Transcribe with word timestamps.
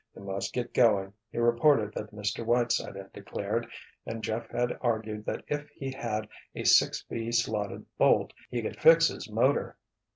They 0.15 0.21
must 0.23 0.51
get 0.53 0.73
going, 0.73 1.13
he 1.31 1.37
reported 1.37 1.93
that 1.93 2.09
Mr. 2.11 2.43
Whiteside 2.43 2.95
had 2.95 3.13
declared, 3.13 3.67
and 4.03 4.23
Jeff 4.23 4.49
had 4.49 4.75
argued 4.81 5.25
that 5.25 5.43
if 5.47 5.69
he 5.69 5.91
had 5.91 6.27
a 6.55 6.63
six 6.63 7.03
B 7.03 7.31
slotted 7.31 7.85
bolt, 7.99 8.33
he 8.49 8.63
could 8.63 8.79
fix 8.81 9.09
his 9.09 9.29
motor. 9.29 9.77